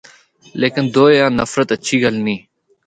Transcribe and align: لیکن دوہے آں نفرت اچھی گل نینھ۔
لیکن 0.61 0.83
دوہے 0.93 1.17
آں 1.25 1.31
نفرت 1.39 1.69
اچھی 1.75 1.95
گل 2.03 2.15
نینھ۔ 2.25 2.41